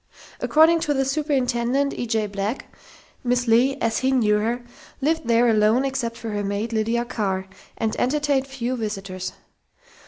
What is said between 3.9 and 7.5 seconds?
he knew her, lived there alone except for her maid, Lydia Carr,